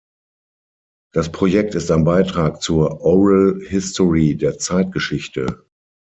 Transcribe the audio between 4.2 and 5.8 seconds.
der Zeitgeschichte.